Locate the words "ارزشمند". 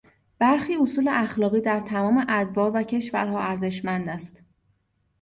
3.41-4.09